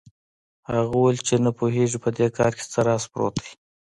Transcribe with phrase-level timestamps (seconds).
[0.67, 3.51] هغه وویل چې نه پوهېږي په دې کار کې څه راز پروت دی.